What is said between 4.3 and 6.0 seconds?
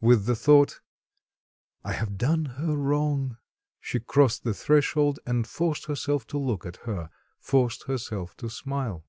the threshold and forced